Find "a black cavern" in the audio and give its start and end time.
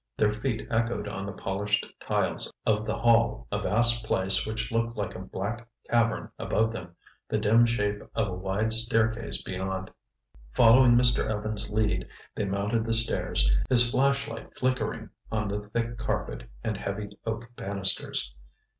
5.13-6.31